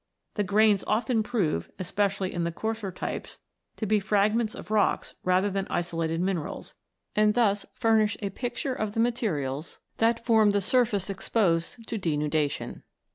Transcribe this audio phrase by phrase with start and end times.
[0.33, 3.37] The grains often prove, especially in the coarser types,
[3.75, 6.73] to be fragments of rocks rather than isolated minerals,
[7.15, 12.81] and thus furnish a picture of the materials that formed the surface exposed to denudation.